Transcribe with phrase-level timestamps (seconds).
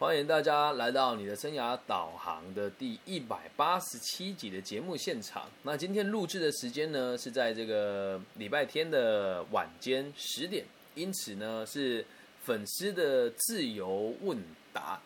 [0.00, 5.46] 欢迎大家来到你的生涯导航的第一百八十七集的节目现场。
[5.62, 12.02] 那今天录制的时间呢是在这个礼拜天的晚间十点，因此呢是
[12.42, 14.42] 粉丝的自由问
[14.72, 14.98] 答。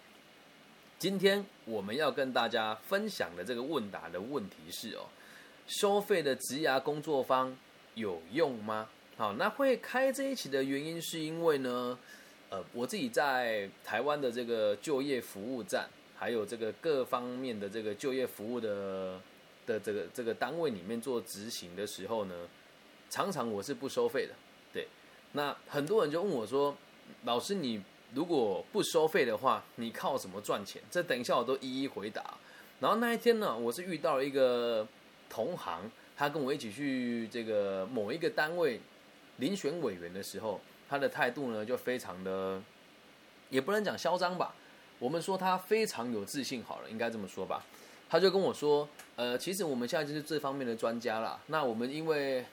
[0.96, 5.06] 今天我们要跟大家分享的这个问答的问题是哦，
[5.66, 7.52] 收费的职涯工作坊
[7.96, 8.88] 有用吗？
[9.16, 11.98] 好，那会开这一期的原因是因为呢。
[12.54, 19.20] 呃，我自己在台湾的这个就业服务站，还有这个各方面的这个就业服务的
[19.66, 22.34] 的这个这个单位里面做执行的时候呢，
[23.10, 24.34] 常常我是不收费的。
[24.72, 24.86] 对，
[25.32, 26.76] 那很多人就问我说
[27.26, 27.82] ：“老师，你
[28.14, 32.22] 如果不收费的话，你靠什么赚钱？”这等一下我都一一回答。
[32.78, 34.86] 然后那一天呢，我是遇到一个
[35.28, 38.80] 同行，他跟我一起去这个某一个单位
[39.40, 40.60] 遴选委员的时候。
[40.88, 42.60] 他的态度呢，就非常的，
[43.50, 44.54] 也不能讲嚣张吧，
[44.98, 47.64] 我们说他非常有自信好了，应该这么说吧。
[48.08, 51.40] 他就跟我说，呃，其实我们现在就是这方面的专家啦。
[51.46, 52.44] 那我们因为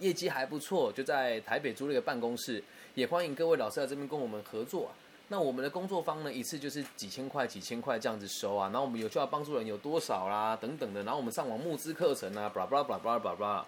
[0.00, 2.62] 业绩还不错，就在台北租了一个办公室，
[2.94, 4.90] 也欢迎各位老师在这边跟我们合作。
[5.28, 8.70] 那我们的工作方呢，一次就是几千块、几千块这样子收啊。
[8.72, 11.02] 然后我们有需要帮助人有多少啦，等等的。
[11.04, 13.66] 然后我们上网募资课程啊，巴拉巴拉巴拉巴拉巴拉。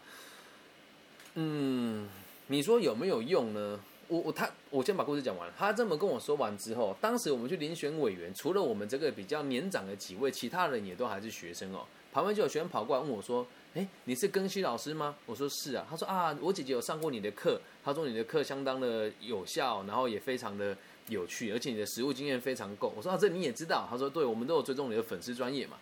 [1.34, 2.08] 嗯，
[2.46, 3.78] 你说有没有用呢？
[4.08, 5.50] 我我他我先把故事讲完。
[5.56, 11.84] 他这么跟我说完之后，当时我们去遴选委员，除了我们这个比较年长的几位，其他人也都还是学生哦。
[12.12, 20.76] 旁边就有学生跑过来问我说：“哎，你是庚希老师吗？”我说：“是啊。”他说：“啊，我姐姐有上过你的课，他说你的课相当的有效，然后也非常的
[21.08, 25.76] 有趣，而且你的实务经验非常够。”我说：“啊，这你也知道？”他说：“对，我们都有追踪你的粉丝专业嘛。”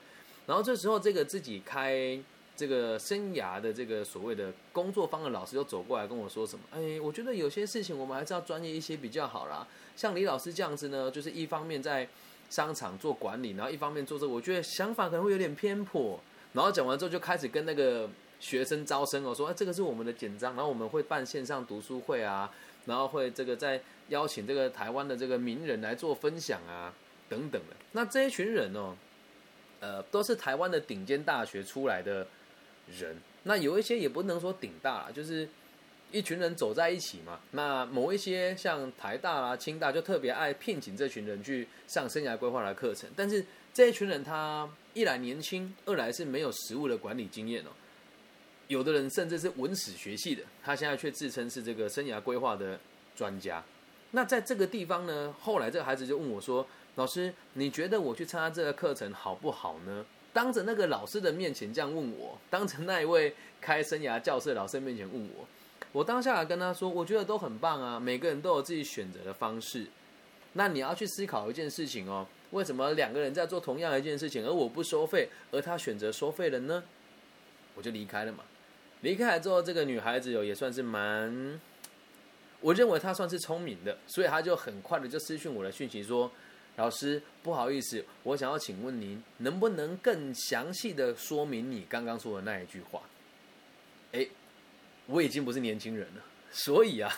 [0.46, 2.20] 然后这时候这个自己开。
[2.56, 6.64] 这个生涯的这个所谓的工作方的老师又走过来跟我说什么？
[6.72, 9.66] 哎，我觉得有些事情我们还是要专业一些比较好啦。
[9.94, 12.08] 像李老师这样子呢，就是一方面在
[12.48, 16.18] 商场做管理，然后一方面做这个，我觉得想法可能会有点偏颇。
[16.54, 18.08] 然后讲完之后就开始跟那个
[18.40, 22.50] 学生招生哦，说哎，这个是我们的简章，然后我们会办线上读书会啊，
[22.86, 26.94] 然后会这个再邀请这个台湾的这个名人来做分享啊，
[27.28, 27.76] 等等的。
[27.92, 28.96] 那这一群人哦，
[29.80, 32.26] 呃，都是台湾的顶尖大学出来的。
[32.98, 35.48] 人那有一些也不能说顶大，就是
[36.10, 37.40] 一群人走在一起嘛。
[37.52, 43.08] 那某一些像台大啦、清大就特别爱聘请这群人去上生涯规划的课程。
[43.14, 47.68] 但是这一群人他一来年轻，二来是没有实务的管理经验哦。
[48.68, 52.78] 有的人甚至是文史学系的，他现在却自称是这个生涯规划的
[53.14, 53.62] 专家。
[54.10, 56.66] 那在这个地方呢，后来这个孩子就问我说
[56.96, 60.04] ：“老师，你觉得我去参加这个课程好不好呢？”
[60.36, 65.48] 当着那个老师的面前这样问我，当着那一位开生涯教室老师面前问我，
[65.92, 69.86] 我当下跟他说，我觉得都很棒啊，每个人都有自己选择的方式。
[70.52, 76.84] 那你要去思考一件事情哦，为什么两个人在做同样一件事情，而我不收费，而他选择收费了呢？
[77.74, 78.44] 我就离开了嘛。
[79.00, 81.58] 离开了之后，这个女孩子有也算是蛮，
[82.60, 86.30] 我认为她算是聪明的，所以她就很快的就私讯我的讯息说。
[86.76, 93.00] 老师，不好意思，我想要请问您，能不能更详细的说明你刚刚说的那一句话？
[94.12, 94.26] 哎，
[95.06, 96.22] 我已经不是年轻人了，
[96.52, 97.10] 所以啊，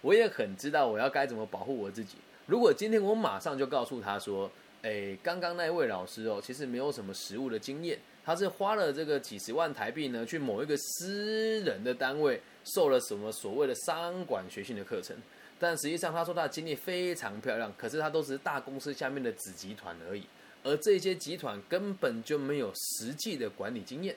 [0.00, 2.16] 我也很知道我要该怎么保护我自己。
[2.46, 4.50] 如果今天我马上就告诉他说，
[4.80, 15.14] 哎，刚刚那位老师哦，其实没有什么实务的经验，他是花了这个几十万台币呢，去某一个私人的单位受了什么所谓的商管学训的课程。
[15.62, 20.24] 但实际上，他说他的经历非常漂亮，可是他都是大公司下面的子集团而已，
[20.64, 24.16] 而这些集团根本就没有实际的管理经验。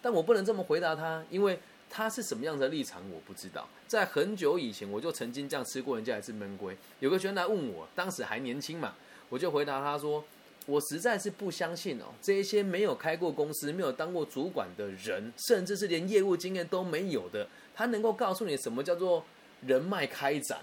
[0.00, 1.58] 但我不能这么回答他，因为
[1.90, 3.68] 他是什么样的立场我不知道。
[3.88, 6.76] 在很久以前，我就曾经这样吃过人家一次闷亏。
[7.00, 8.94] 有个学员来问我，当时还年轻嘛，
[9.28, 10.24] 我就回答他说
[10.66, 19.24] ：“我实在是不相信哦，这一些没有开过公司、没有当过主管的人，甚至是连业务经验都没有的，他能够告诉你什么叫做
[19.66, 20.60] 人脉开展。”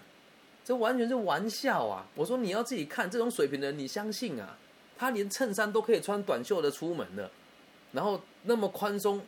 [0.63, 2.05] 这完全是玩笑啊！
[2.13, 4.57] 我说你要自己看这种水平的人，你相信啊？
[4.95, 7.29] 他连衬衫都可以穿短袖的出门的，
[7.91, 9.19] 然后那么宽松，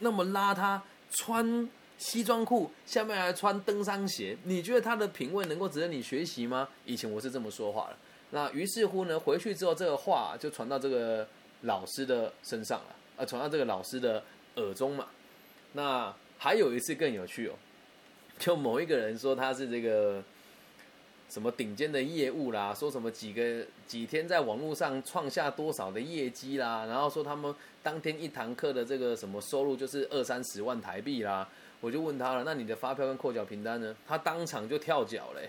[0.00, 0.78] 那么邋遢，
[1.10, 1.66] 穿
[1.96, 6.68] 西装裤下面还穿登山鞋，你觉得他的品味能够值得你学习吗？
[6.84, 7.96] 以前我是这么说话的。
[8.32, 11.26] 那于是乎呢，回去之后这个话就传到这个
[11.62, 14.22] 老师的身上了，呃，传到这个老师的
[14.56, 15.06] 耳中嘛。
[15.72, 17.54] 那还有一次更有趣哦，
[18.38, 20.22] 就某一个人说他是这个。
[21.30, 27.54] 什么顶尖的业务啦，说什么几个几天在网络上创下多少的业绩啦，然后说他们
[27.84, 31.48] 当天一堂课的这个什么收入就是二三十万台币啦，
[31.80, 33.94] 我就问他了，那你的发票跟扣缴凭单呢？
[34.08, 35.48] 他当场就跳脚嘞。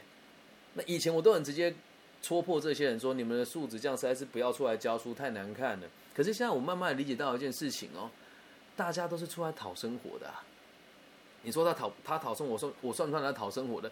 [0.75, 1.73] 那以前我都很直接
[2.21, 5.87] 戳破这些人说你们的素质这样实在是不要出来教书太难看了。
[6.13, 8.09] 可是现在我慢慢理解到一件事情哦，
[8.75, 10.31] 大家都是出来讨生活的。
[11.41, 13.91] 你说他讨他讨生，我说我算不算他讨生活的？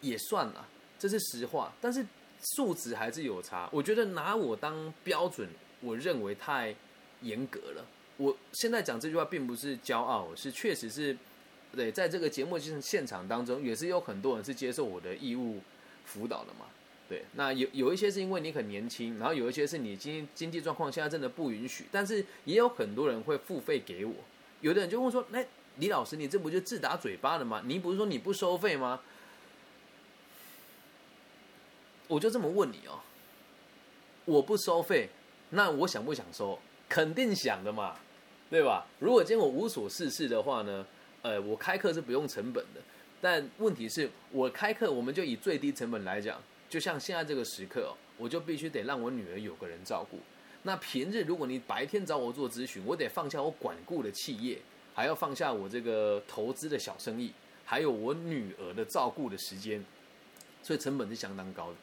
[0.00, 0.68] 也算了，
[0.98, 1.72] 这是实话。
[1.80, 2.04] 但是
[2.40, 3.68] 素质还是有差。
[3.72, 5.48] 我觉得拿我当标准，
[5.80, 6.74] 我认为太
[7.22, 7.84] 严格了。
[8.16, 11.16] 我现在讲这句话并不是骄傲，是确实是
[11.74, 15.60] 对，在这个节目现现场当中，也是有很多人是接受我的义务
[16.04, 16.66] 辅导的嘛。
[17.08, 24.14] 对，那有有一些是因为你很年轻，然后有一些是你经经济状况现在真的不允许，但是也有很多人会付费给我。
[24.60, 25.42] 有的人就问说：“那
[25.76, 27.62] 李老师，你这不就自打嘴巴了吗？
[27.64, 29.00] 你不是说你不收费吗？”
[32.08, 32.98] 我就这么问你哦，
[34.24, 35.08] 我不收费，
[35.50, 36.58] 那我想不想收？
[36.88, 37.96] 肯定想的嘛，
[38.48, 38.86] 对吧？
[38.98, 40.86] 如果今天我无所事事的话呢，
[41.20, 42.80] 呃，我开课是不用成本的。
[43.20, 50.18] 但问题是我开课，我们就以最低成本来讲，就像现在这个时刻，我就必须得让我女儿有个人照顾。
[50.62, 54.58] 那平日如果你白天找我做咨询，我得放下我管顾的企业，
[54.94, 57.32] 还要放下我这个投资的小生意，
[57.64, 59.84] 还有我女儿的照顾的时间，
[60.62, 61.76] 所以成本是相当高的。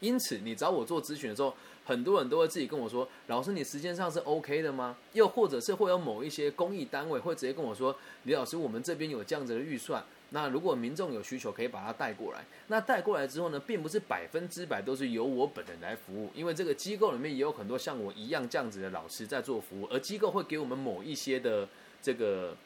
[0.00, 1.54] 因此，你找我做咨询的时候，
[1.84, 7.94] 很多人都会自己跟我说：“老师，你时间上是 OK 的吗？”又或者是会有某一些公益单位会直接跟我说
[8.24, 12.44] ：“李老师，我们这边有这样子的预算，那如果民众有需求，可以把它带过来。
[12.68, 21.68] 那带过来之后呢，并不是百分之百都是由我本人来服务，因为这个机构里面也有很多像我一样这样子的老师在做服务，而机构会给我们某一些的
[22.00, 22.56] 这个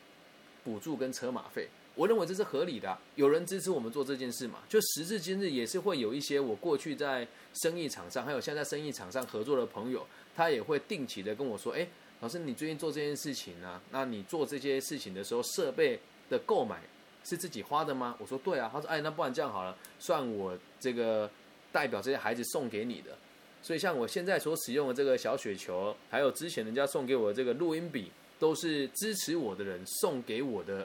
[0.63, 4.59] 补助跟车马费。”我认为这是合理的，有人支持我们做这件事嘛？
[4.69, 10.05] 就时至今日，也是会有一些我过去在生意场上，还有现在生意场上合作的朋友，
[10.35, 11.87] 他也会定期的跟我说：“哎，
[12.21, 13.81] 老师，你最近做这件事情呢？
[13.93, 16.83] 那你做这些事情的时候，设备的购买
[17.25, 21.31] 是自己花的吗？”我说：“对啊。”他说：“哎，那不然这样好了，算我这个
[21.71, 23.17] 代表这些孩子送给你的。
[23.63, 30.85] 所以像我现在所使用的这个小雪球，还有之前人家送给我的这个录音笔，都是支持我的人送给我的。”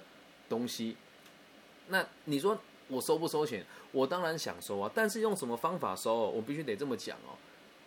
[0.49, 0.97] 东西，
[1.87, 2.57] 那你说
[2.87, 3.63] 我收不收钱？
[3.91, 6.29] 我当然想收啊，但是用什么方法收？
[6.29, 7.37] 我必须得这么讲哦。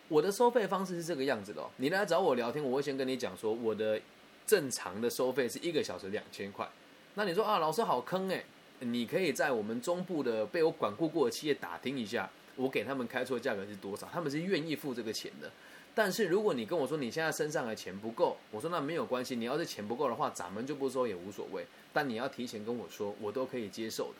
[0.09, 1.71] 我的收费方式是这个样子的哦。
[1.77, 4.01] 你来找我聊天，我会先跟你讲说，我的
[4.47, 6.69] 正常的收费是一个小时两千块。
[7.15, 8.45] 那你说啊，老师好坑诶，
[8.81, 15.51] 你可以在我们中部的被我管顾过的企业打听一下，我给他们开出的价格是多少，他们是愿意付这个钱的。
[15.95, 21.67] 但是如果你跟我说你现在身上的钱不够，我说那没有关系，你要是钱不够的话，咱们就不收也无所谓。
[21.93, 24.17] 但你要提前跟我说，我都可以接受的。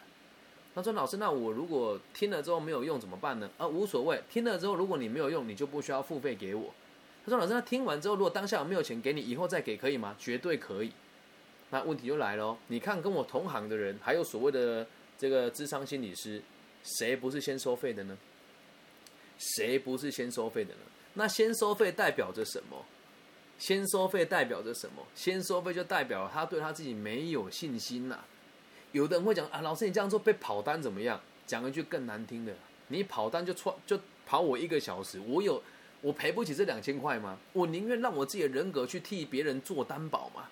[0.75, 6.73] 他说：“老师，那我如果听了之后没有用怎么办呢？”啊，无所谓，听了之后如果你没有用，你就不需要付费给我。
[7.25, 10.93] 他说：“老师，那听完之后如果当下没有钱给你，以后再给可以吗？”绝对可以。
[11.71, 14.87] 那问题就来了，你看跟我同行的人，还有所谓的
[15.19, 16.43] 这个智商心理师，
[16.83, 18.17] 谁不是先收费的呢？
[19.39, 20.81] 谁不是先收费的呢？
[21.15, 22.85] 那先收费代表着什么？
[23.59, 25.07] 先收费代表着什么？
[25.15, 28.19] 先收费就代表他对他自己没有信心呐。
[28.93, 31.21] 有的人会讲啊，老师你这样做被跑单怎么样？
[31.47, 32.55] 讲一句更难听的，
[32.89, 35.63] 你跑单就错就跑我一个小时，我有
[36.01, 37.39] 我赔不起这两千块吗？
[37.53, 40.49] 我宁愿让我自己的人格去替别人做担保嘛。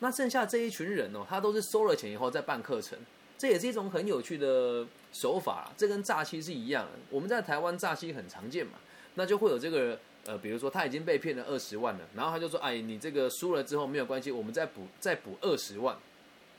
[0.00, 2.98] 那剩下这一群人哦，他都是收了钱以后再办课程，
[3.38, 5.72] 这也是一种很有趣的手法。
[5.76, 8.72] 这跟诈欺是一样的，我们在台湾诈欺很常见嘛。
[9.14, 15.96] 那就会有这个呃，比如说他已经被骗了二十万了，然后他就说：“哎，你这个输了之后没有关系，我们再补再补二十万。”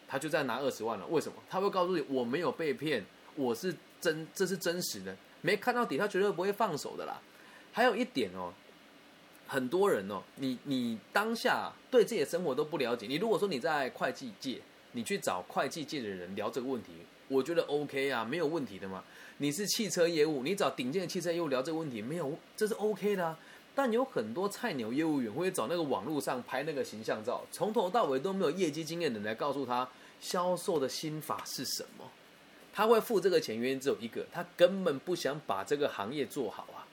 [0.07, 1.05] 他就再拿二十万了。
[1.07, 1.35] 为什么？
[1.49, 7.19] 他会告诉你我没有被骗，我是真，这是真实的，没看到底，他绝对不会放手的啦。
[7.73, 8.53] 还有一点哦，
[9.47, 16.91] 很多人哦，你你当下对自己的生活都不了解，你如果说你在会计界，你去找会计界的人聊这个问题，
[17.27, 19.03] 我觉得 OK 啊，没有问题的嘛。
[19.37, 23.25] 你是汽车业务，你找顶尖的汽车业务聊这个问题没有，这是 OK 的。
[23.25, 23.37] 啊
[23.77, 29.85] 但有很多菜鸟业务员会找那个网络上拍那个形象照，从头到尾都没有业绩经验的人来告诉他
[30.21, 32.09] 销售的心法是什么。
[32.71, 36.87] 他会付这个钱原因只有一个，他根本不想把这个行业做好啊。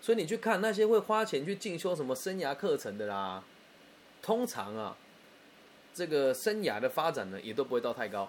[0.00, 3.44] 所以你去看那些会花钱去进修什么生涯课程的啦，
[4.22, 4.96] 通常啊，
[5.92, 8.26] 这个生涯的发展呢也都不会到太高。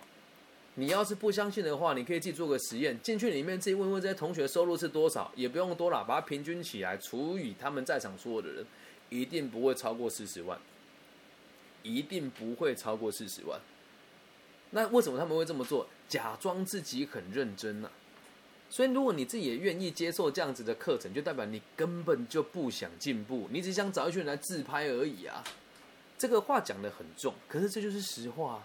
[0.75, 8.65] 你要是不相信的话，你可以自己做个实验，进去里面自己问问这些同学收入是多少，也不用多了，把它平均起来除以他们在场所有的人，
[9.09, 10.59] 一定不会超过四十万，
[11.83, 13.59] 一定不会超过四十万。
[14.71, 15.87] 那为什么他们会这么做？
[16.09, 17.91] 假装自己很认真呢？
[18.69, 25.43] 所以如果你自己也愿意接受这样子的课程，就代表你根本就不想进步，你只想找一群人来自拍而已啊！
[26.17, 28.63] 这个话讲的很重，可是这就是实话。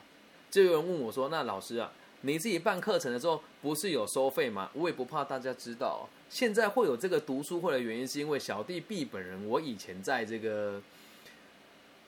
[0.50, 4.68] 就有人问我说：“那老师啊，你自己办课程的时候不是有收费吗？
[4.74, 6.08] 我也不怕大家知道。
[6.28, 10.82] 现在会有这个读书会的原因，是因为小弟 B 本人，我以前在这个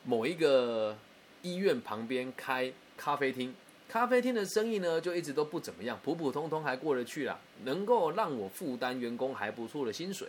[0.05, 0.97] 某一个
[1.43, 3.55] 医院旁边开咖啡厅，
[3.89, 10.29] 咖啡厅的生意呢就一直都不怎么样，普普通通还过得去啦，能够让我负担员工还不错的薪水。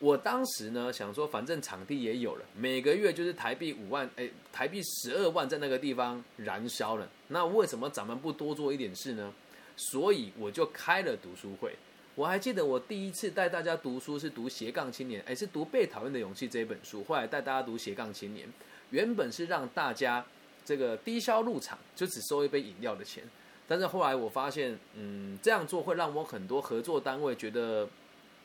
[0.00, 7.08] 我当时呢想说，反正场地也有了，每个月就是台币五万，哎，台币十二万在那个地方燃烧了。
[7.28, 9.32] 那为什么咱们不多做一点事呢？
[9.76, 11.74] 所以我就开了读书会。
[12.14, 17.04] 我还记得我第一次带大家读书是读《斜杠青年》，哎，是读《被讨厌的勇气》这一本书。
[17.04, 18.46] 后来带大家读《斜杠青年》，
[18.90, 20.24] 原本是让大家
[20.64, 23.22] 这个低消入场，就只收一杯饮料的钱。
[23.68, 27.88] 但是后来我发现，嗯，这样做会让我很多合作单位觉得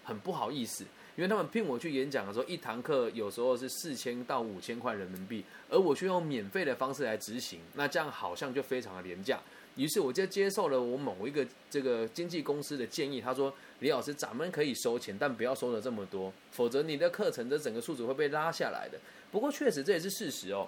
[0.03, 9.39] 很不好意思，因为他们聘我去演讲的时候，一堂课有时候是四千到五千块人民币，而我却用免费的方式来执行，那这样好像就非常的廉价。
[9.75, 18.99] 于是我就接受了我某一个这个经纪公司的建议，他说：“李老师，咱们可以收钱，但不要收的这么多，否则你的课程的整个素质会被拉下来的。”
[19.31, 20.67] 不过确实这也是事实哦。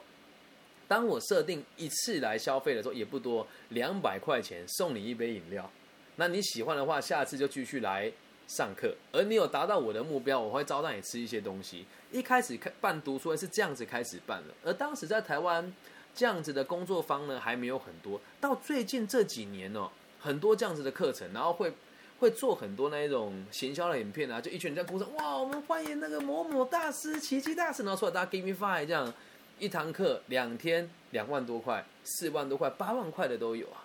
[0.88, 5.70] 当我设定一次来消费的时候也不多，两百块钱送你一杯饮料。
[6.16, 8.12] 那你喜欢的话，下次就继续来
[8.48, 8.96] 上课。
[9.12, 11.86] 而你有达到我的目标，我会招待你吃一些东西。
[12.12, 15.74] 一开始开办读书会是这样子开始办的，而当时在台湾。
[16.18, 21.74] 这样子的工作坊呢还没有很多，到最近这几年哦，很多这样子的课程，然后会
[22.20, 29.14] 会做很多那一种行销的影片啊，就一群人在鼓掌，哇，我们欢迎那个某某大师、奇迹大师，然后出来大家 give me five 这样，
[29.60, 33.84] 一堂课两天两万多块、四万多块、八万块的都有啊。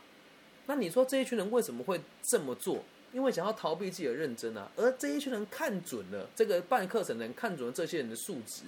[0.67, 2.85] 那你说这一群人为什么会这么做？
[3.13, 4.71] 因为想要逃避自己的认真啊。
[4.77, 8.65] 而这一群人看准了这个办课程的人看准了这些人的素质，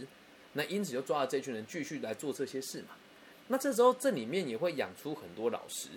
[0.54, 2.88] 那因此就抓了这群人继续来做这些事嘛。
[3.48, 5.88] 那这时候，这里面也会养出很多老师，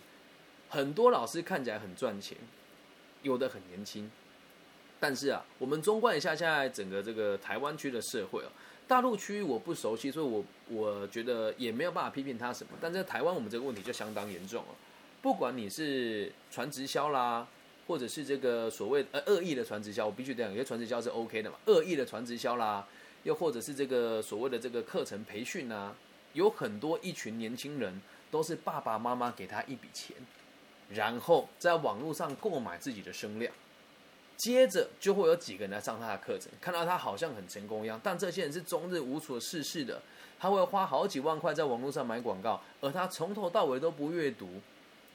[0.67, 2.37] 很多老师看起来很赚钱，
[3.21, 4.11] 有的很年轻，
[4.99, 8.49] 但是啊，我们纵观一下现在整个这个台湾区的社会哦，
[8.87, 12.71] 大陆区域我不熟悉，所以我我觉得也没有办法批评他什么。
[12.81, 14.69] 但在台湾，我们这个问题就相当严重了。
[15.21, 17.47] 不管你是传直销啦，
[17.88, 22.88] 或者是这个所谓呃恶意的传直销，我必须得讲，有些传直销是 OK 的嘛，恶意的传直销啦，
[23.24, 25.96] 又或者是这个所谓的这个课程培训啊。
[26.34, 30.18] 有很多一群年轻人都是爸爸妈妈给他一笔钱，
[30.89, 33.54] 然后在网络上购买自己的声量，
[34.36, 40.01] 接着就会有几个人来上他的课程，看到他好像很成功一样，但这些人是终日无所事事的，
[40.38, 44.60] 他会花好几万块在网络上买广告，而他从头到尾都不阅读。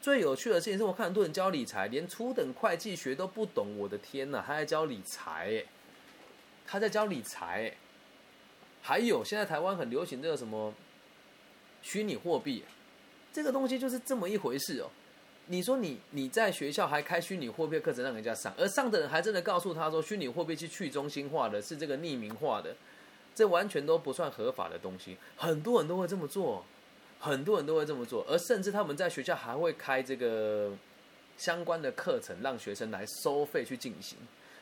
[0.00, 5.64] 最有趣的事情是我看很多人教理财，连初等会计学都不懂，我的天呐，他在教理财，
[6.66, 7.74] 他在教理财，
[8.80, 10.72] 还有现在台湾很流行这个什么。
[11.82, 12.62] 虚拟货币，
[13.32, 14.90] 这个东西就是这么一回事哦。
[15.46, 22.76] 你说你你在学校还开虚拟货币课程让人家上，而上的人还真的告诉他说虚拟货币是去中心化的，是这个匿名化的，
[23.34, 25.16] 这完全都不算合法的东西。
[25.36, 26.62] 很多人都会这么做，
[27.20, 30.72] 很多人都会这么做，而甚至他们在学校还会开这个
[31.36, 34.16] 相关的课程，让学生来收费去进行。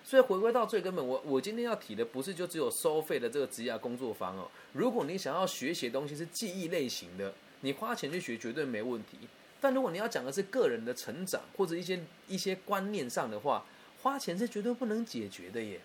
[0.05, 4.51] 所以回归到最根本，我我今天要提的不是就只有收费的这个职业工作坊哦。
[4.73, 9.19] 如果你想要学习的东西是记忆类型的，你花钱去学绝对没问题。
[9.61, 13.65] 但如果你要讲的是个人的成长或者一些一些观念上的话，
[14.03, 15.81] 花钱是绝对不能解决的耶。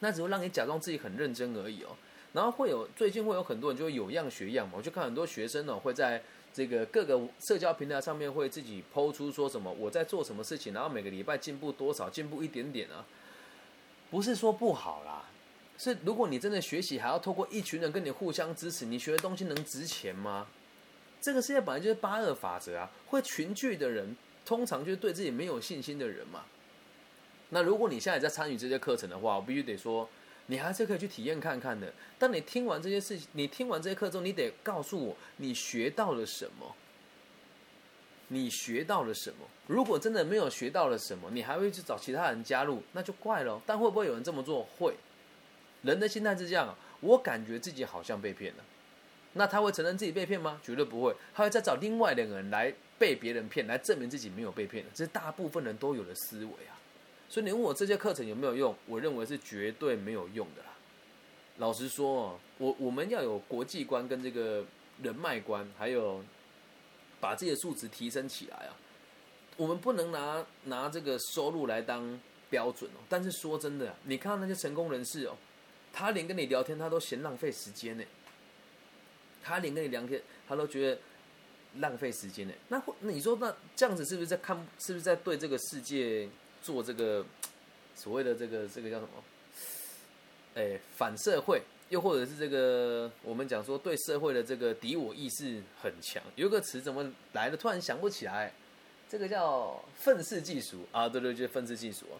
[0.00, 1.96] 那只会让你假装自己很认真而已哦。
[2.34, 6.22] 然后会有最近会有很多人就有样学样嘛，我就看很多学生呢会在。
[6.56, 13.04] 这个各个社交平台上面会自己抛出说什么我在做什么事情，然后每个礼拜进步多少，进步一点点啊，
[14.08, 15.24] 不是说不好啦，
[15.76, 20.46] 是如果你真的学习还要透过一群人跟你互相支持，你学的东西能值钱吗？
[21.20, 24.14] 这个世界本来就是八二法则啊，会群聚的人
[24.46, 26.44] 通常就是对自己没有信心的人嘛。
[27.48, 30.08] 那如果你现在在参与这些课程的话，我必须得说。
[30.46, 31.92] 你还是可以去体验看看的。
[32.18, 36.74] 当你听完这些事情，你听完这些课之后，你得告诉我你学到了什么。
[38.28, 39.46] 你学到了什么？
[39.66, 43.60] 如果真的没有学到了什么，你还会去找其他人加入，那就怪了。
[43.66, 44.66] 但会不会有人这么做？
[44.76, 44.94] 会。
[45.82, 48.64] 人的心态是这样，我感觉自己好像被骗了。
[49.34, 50.58] 那他会承认自己被骗吗？
[50.64, 51.14] 绝对不会。
[51.34, 56.80] 他会再找另外两个人来被别人骗，来证明自己没有被骗这是大部分人都有的思维啊。
[57.28, 58.74] 所以你问我这些课程有没有用？
[58.86, 60.68] 我认为是绝对没有用的啦。
[61.58, 64.64] 老实说，我我们要有国际观跟这个
[65.02, 66.24] 人脉观，还有
[67.20, 68.76] 把自己的素质提升起来啊。
[69.56, 72.98] 我们不能拿拿这个收入来当标准哦。
[73.08, 75.36] 但是说真的，你看到那些成功人士哦，
[75.92, 78.04] 他连跟你聊天他都嫌浪费时间呢。
[79.42, 80.98] 他连跟你聊天，他都觉得
[81.76, 82.54] 浪费时间呢。
[82.68, 84.56] 那那你说那这样子是不是在看？
[84.78, 86.28] 是不是在对这个世界
[86.64, 87.24] 做这个
[87.94, 89.22] 所谓的这个这个叫什么？
[90.54, 96.22] 哎，反社会，又或者是这个我们讲说对社会的这个敌我意识很强。
[96.36, 97.56] 有个词怎么来的？
[97.56, 98.50] 突然想不起来。
[99.06, 102.16] 这个叫愤世嫉俗啊，对对，就是愤世嫉俗啊。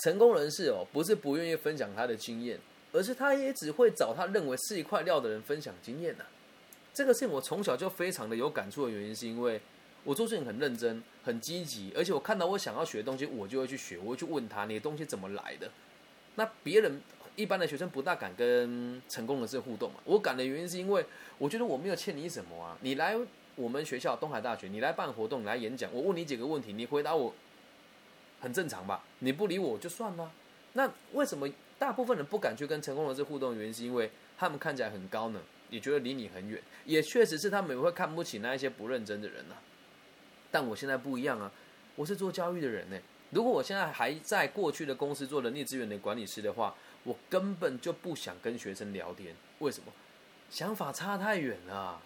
[0.00, 2.58] 成功人士哦，不是不愿意分享他的经验，
[2.92, 6.24] 而是他也只会找他认为是一块料的人分享经验呐。
[6.92, 9.58] 这个事我从小就非常的有感触的原因，是因为
[10.04, 15.70] 我做事情很认真、很积极，而且我看到我想要学的东西，我就会去学，我会去问他你的东西怎么来的。
[16.36, 17.00] 那别人
[17.36, 20.00] 一般的学生不大敢跟成功人士互动嘛。
[20.04, 21.04] 我敢的原因是因为
[21.38, 23.16] 我觉得我没有欠你什么啊，你来。
[23.54, 27.34] 我们学校东海大学，你来办活动，来演讲，我问你几个问题，你回答我，
[28.40, 29.04] 很正常吧？
[29.18, 30.32] 你不理我就算了。
[30.72, 31.46] 那为什么
[31.78, 33.54] 大部分人不敢去跟成功人士互动？
[33.54, 39.54] 原因是因为他们看起来很高呢，也觉得离你很远，也确实是他们会看不起那一些不认真的人呐。
[40.52, 41.50] 但我现在不一样啊，
[41.96, 42.96] 我是做教育的人呢。
[43.30, 49.34] 如果我现在还在过去的公司做人力资源的管理师的话，我根本就不想跟学生聊天。
[49.58, 49.90] 为什么？
[50.50, 51.98] 想法差太远了。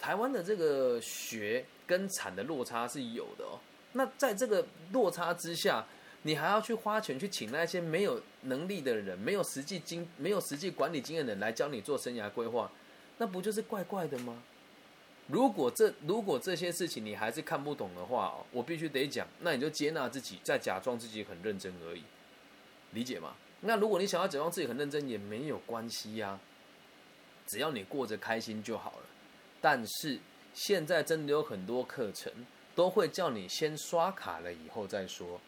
[0.00, 3.58] 台湾的这个学跟产的落差是有的哦。
[3.94, 5.84] 那在这个落差之下，
[6.22, 12.70] 你还要去花钱去请那些没有能力的人、没有实际经、没有实际管理经验的人来教你做生涯规划，
[13.18, 14.40] 那不就是怪怪的吗？
[15.26, 22.02] 如果这如果这些事情你还是看不懂的话，我必须得讲，那你就接纳自己，再假装自己很认真而已，
[22.92, 23.34] 理解吗？
[23.60, 26.38] 那如果你想要假装自己很认真也没有关系呀，
[27.46, 29.06] 只要你过着开心就好了。
[29.62, 30.18] 但是
[30.52, 32.30] 现在真的有很多课程
[32.74, 35.40] 都会叫你先刷卡了以后再说，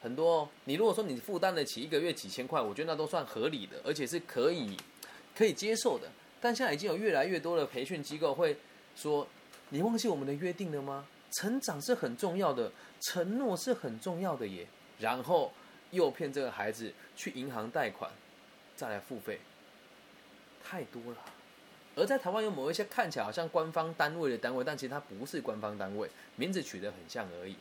[0.00, 4.74] 很多你如果说你负担得起一个月几千块，我觉得那都算合理的，而且是可以
[5.36, 6.08] 可以接受的。
[6.40, 8.56] 但现在已经有越来越多的培训机构会
[8.96, 9.26] 说，
[9.70, 11.06] 你忘记我们的约定了吗？
[11.32, 12.70] 成长是很重要的，
[13.00, 14.66] 承诺是很重要的耶。
[15.00, 15.52] 然后
[15.90, 18.10] 诱骗这个孩子去银行贷款，
[18.76, 19.40] 再来付费，
[20.62, 21.18] 太多了。
[21.96, 27.56] 而在台湾有某一些看起来好像官方单位的单位，但其实它不是官方单位，名字取得很像而已。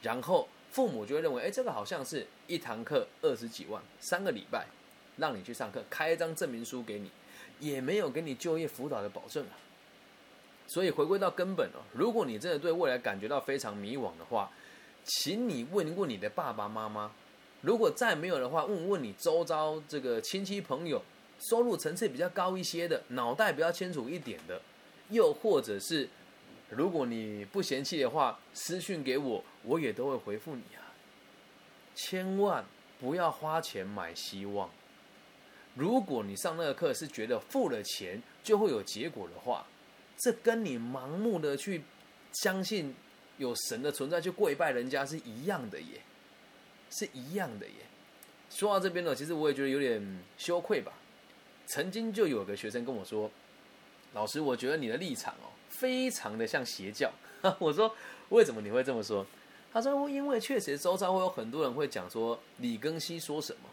[0.00, 4.66] 然后父母就会认为，哎，这个好像是一堂课二十几万，三个礼拜
[5.18, 7.10] 让你去上课，开一张证明书给你，
[7.58, 9.52] 也没有给你就业辅导的保证啊。
[10.72, 14.50] 所以回归到根本哦，如果你真的对未来感觉到非常迷惘的话，
[15.04, 17.12] 请你问一问你的爸爸妈妈，
[17.60, 21.02] 如果再没有的话，问问你周遭这个亲戚朋友。
[21.48, 24.60] 收入层次比较高一些的，脑袋比较清楚一点的，
[25.08, 26.06] 又或者是，
[26.68, 30.92] 如果你不嫌弃的话，私讯给我，我也都会回复你啊。
[31.94, 32.62] 千万
[33.00, 34.68] 不要花钱买希望。
[35.74, 39.66] 如果你上那个课是觉得付了钱就会有结果的话，
[40.20, 41.82] 这跟你盲目的去
[42.32, 42.94] 相信
[43.38, 46.00] 有神的存在去跪拜人家是一样的耶，
[46.90, 47.74] 是一样的耶。
[48.50, 50.02] 说到这边呢，其实我也觉得有点
[50.36, 50.92] 羞愧吧。
[51.66, 53.30] 曾经就有个学生跟我说
[54.12, 57.10] ：“老师，我觉得你的立场哦，非常的像邪教。
[57.60, 57.94] ”我说
[58.30, 59.24] ：“为什么你会这么说？”
[59.72, 63.70] 他说：“因为确实周遭会有很多人会讲说李庚希说什么，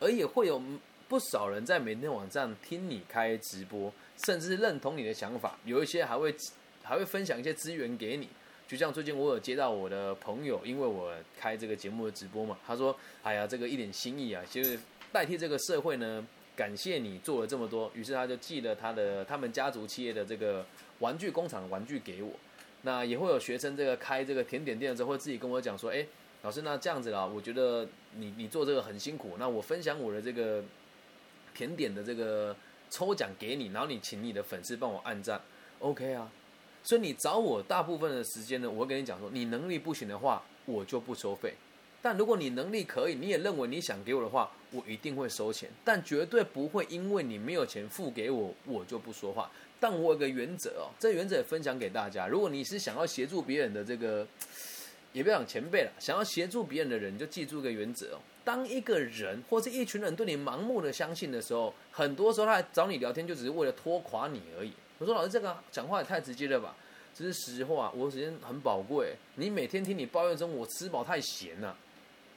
[0.00, 0.60] 而也会有
[1.08, 3.92] 不少人在每天晚上听你开直播，
[4.24, 5.58] 甚至认同你的想法。
[5.64, 6.34] 有一些还会
[6.82, 8.28] 还会分享一些资源给你。
[8.66, 14.78] 就像最近我有接到我的朋友，因为我开这个节目的直播嘛，他说：‘哎呀，这个一点心意啊，就是
[15.12, 20.64] 代替这个社会呢。’”感谢你做了这么多，于是他就寄了他的他们家族企业的这个
[21.00, 22.32] 玩具工厂的玩具给我。
[22.80, 26.06] 那也会有学生这个开这个甜点店的时候，会自己跟我讲说：“哎，
[26.40, 30.64] 老师，那这样子啦，我觉得你你做这个很辛苦，那我分享我的这个
[31.56, 32.54] 甜点的这个
[32.90, 35.40] 抽奖给你，然后你请你的粉丝帮我按赞
[35.78, 36.30] ，OK 啊？
[36.82, 41.54] 所以你找我大部分的时间呢，我会跟你讲说，你能力不行的话，我就不收费。”
[42.02, 49.50] 但如果你能力可以，你也认为你想给我的话，我一定会收钱，但绝对不会因为你没有钱付给我，我就不说话。
[49.80, 52.28] 但我有个原则哦，这原则分享给大家。
[52.28, 54.24] 如果你是想要协助别人的这个，
[55.12, 58.18] 也不要讲前辈了，想要协助别人的人，就记住个原则哦。
[58.46, 64.72] 当一个人或者一群人对你盲目的相信的时候，很多时候他来找你聊天，就只是为了拖垮你而已。
[64.98, 66.76] 我说老师，这个讲话也太直接了吧？
[67.12, 69.16] 这是实话，我时间很宝贵。
[69.34, 71.76] 你每天听你抱怨中，我吃饱太闲了。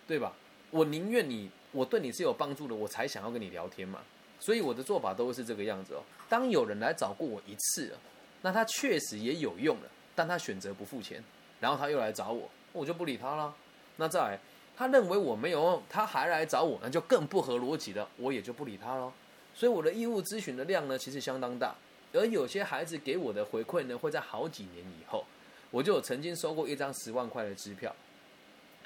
[0.08, 0.34] 对吧？
[0.72, 4.00] 我宁愿你，我对你是有帮助的，我才想要跟你聊天嘛。
[4.40, 6.02] 所以我的做法都是这个样子哦。
[6.28, 7.98] 当有人来找过我一次了，
[8.42, 11.24] 那他确实也有用了，但他选择不付钱，
[11.60, 13.54] 然后他又来找我，我就不理他了。
[13.98, 14.40] 那再来，
[14.80, 19.12] 他认为我没有用，他还来找我，那就更不合逻辑了，我也就不理他了。
[19.54, 21.76] 所以我的义务咨询的量呢，其实相当大。
[22.14, 25.26] 而有些孩子给我的回馈呢，会在好几年以后。
[25.70, 27.94] 我就有曾经收过一张十万块的支票，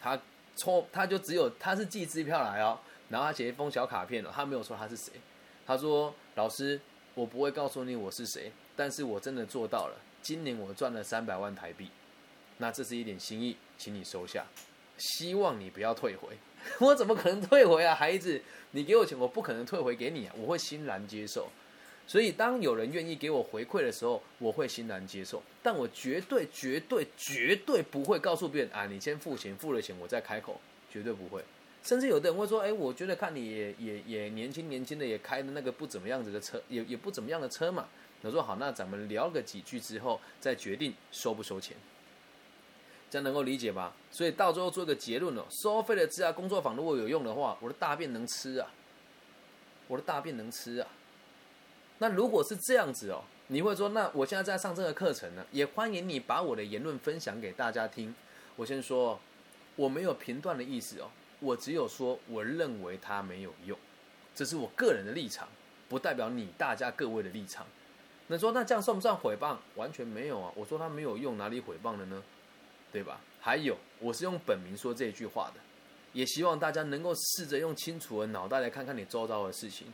[0.02, 0.20] 他
[0.56, 2.80] 抽他就只有他是寄支票来哦，
[3.10, 5.14] 然后他写一封小卡片哦，他没有说他是谁，
[5.64, 6.82] 他说老师，
[7.14, 11.92] 我不会告诉你我是谁，但是我真的做到了，今年我赚了三百万台币，
[12.58, 14.44] 那这是一点心意，请你收下，
[14.98, 16.30] 希望你不要退回，
[16.80, 21.50] 我怎么可能退回啊，孩子，你给我钱，我不可能退回给你啊，我会欣然接受。
[22.06, 25.42] 所以，当有人愿意给我回馈的时候，我会欣然接受。
[25.62, 30.60] 但我绝对、绝对、绝对不会告诉别人啊，你先付钱，付了钱我再开口，
[30.92, 31.42] 绝对不会。
[31.82, 37.88] 甚至有的人会说，哎，我觉得看你也也也年轻年轻的，也开的那个不怎么样子的车，也也不怎么样的车嘛。
[38.22, 41.76] 我说好，那咱们聊个几句之后，再决定收不收钱，
[43.14, 43.94] 这样能够理解吧？
[44.10, 48.68] 所以到最后做一个结论哦，收费的治疗工作坊如果有用的话，我的大便能吃啊，
[49.88, 50.88] 我的大便能吃啊。
[52.00, 58.16] 那如果是这样子哦，你会说，那我现在在上这个课程呢，也欢迎你把我的言论分享给大家听。
[58.56, 59.20] 我先说，
[59.76, 61.08] 我没有评断的意思哦，
[61.40, 63.78] 我只有说我认为它没有用，
[64.34, 65.48] 这是我个人的立场，
[65.88, 67.68] 不代表你大家各位的立场。
[68.26, 69.58] 那说那这样算不算诽谤？
[69.76, 72.24] 完全没有啊，我说它没有用，哪里诽谤了呢？
[72.94, 73.20] 对吧？
[73.42, 75.60] 还有，我是用本名说这句话的，
[76.14, 79.88] 也希望大家能够试着用清楚的脑袋来看看你周遭的事情。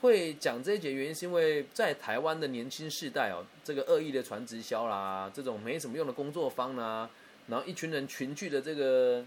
[0.00, 7.08] 会讲这一节原因，是因为在台湾的年轻世代哦，这个恶意的传直销啦，这种没什么用的工作坊啦，
[7.46, 9.24] 然后一群人群聚的这个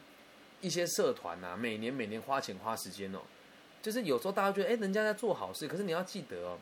[0.59, 3.19] 一些社团呐，每年每年花钱花时间哦，
[3.81, 6.59] 就是有时候大家觉得哎，人家在做好事，可是你要记得哦，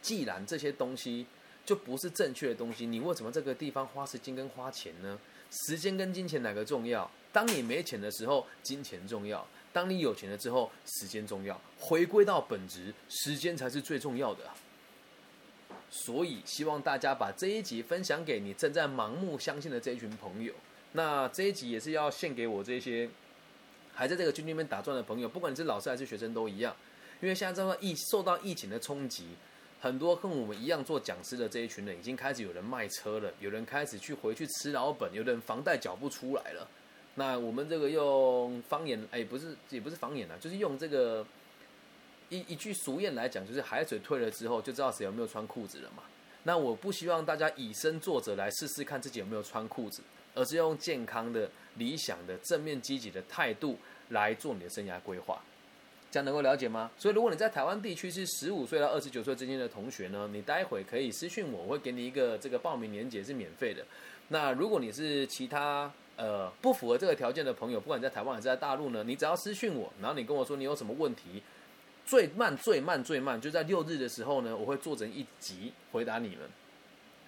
[0.00, 1.24] 既然这些东西
[1.64, 5.16] 就不是正确的东西，你为什么这个地方花时间跟花钱呢？
[5.52, 7.08] 时间跟金钱哪个重要？
[7.30, 9.46] 当你没钱的时候，金钱重要。
[9.72, 14.44] 当你有钱了之后，时间重要，回归到本质，时间才是最重要的。
[15.90, 20.52] 所以，希望大家把这一集分享给你正在盲目相信的这一群朋友。
[20.92, 23.08] 那这一集也是要献给我这些
[23.94, 26.76] 还在这个军里面打转的朋友，不管你是老师还是学生都一样。
[27.22, 29.28] 因为现在这个疫受到疫情的冲击，
[29.82, 36.68] 很多跟我们一样做讲师的这一群人，已经开始有人卖车了，有人开始去回去吃老本，有人房贷缴不出来了。
[37.16, 41.26] 那我们这个用方言，哎，不是，也不是方言啊，就是用这个
[42.28, 46.04] 一一句俗谚来讲，就是海水退了之后，就知道谁有没有穿裤子了嘛。
[46.44, 50.00] 那我不希望大家以身作则来试试看自己有没有穿裤子，
[50.36, 53.76] 而是用健康的、理想的、正面积极的态度
[54.10, 55.42] 来做你的生涯规划，
[56.12, 56.90] 这样能够了解吗？
[56.98, 63.82] 所以如果你在台湾地区是十五岁到二十九岁之间的同学呢，你待会可以私讯我，我会给你一个这个报名链接是免费的。
[64.28, 71.42] 那如果你是其他，呃，不符合这个条件的朋友，不管你在台湾还是在大陆呢，你只要私讯我，然后你跟我说你有什么问题，
[72.04, 76.40] 最慢最慢最慢就在六日的时候呢，我会做成一集回答你们。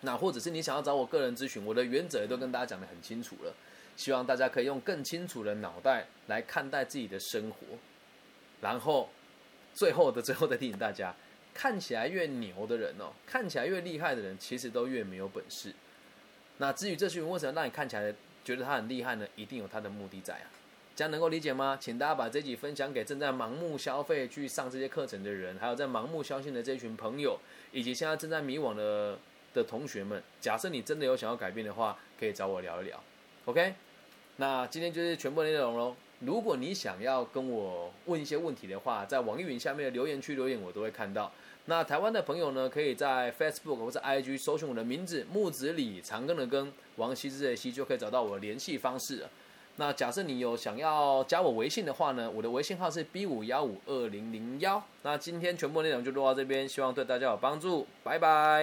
[0.02, 3.54] 那或者是你想要找我个人咨询，我的原则也都跟大家讲的很清楚了，
[3.96, 7.56] 希望大家可以用更清楚的脑袋来看待自己的生活。
[8.64, 9.10] 然后
[9.74, 11.14] 最后的最后再提醒大家，
[11.52, 15.74] 看起来越牛的人哦，看起来越厉害的人，其实都越没有本事。
[16.56, 18.14] 那至于这群人为什么让你看起来？
[18.44, 20.46] 觉得他很厉害呢，一定有他的目的在啊，
[20.94, 21.78] 这样能够理解吗？
[21.80, 27.38] 请大家把这集分享给正在盲目消费去上这些课程的人，还有在盲目相信的这群朋友，
[27.72, 29.18] 以及现在正在迷惘的
[29.54, 30.22] 的同学们。
[30.42, 33.02] 假设你真的有想要改变的话，可以找我聊一聊。
[33.46, 33.74] OK，
[34.36, 35.96] 那今天就是全部内容喽。
[36.24, 41.30] 如果你想要跟我问一些问题的话，在网易云下面的留言区留言，我都会看到。
[41.66, 49.24] 那台湾的朋友呢，可以在 Facebook 或者 IG 搜寻我的名字木子李长庚的庚王羲之的羲，就可以找到我的联系方式。
[49.76, 54.82] 那假设你有想要加我微信的话呢，我的微信号是 B 五幺五二零零幺。
[55.02, 58.62] 那今天全部内容就录到这边，希望对大家有帮助，拜拜。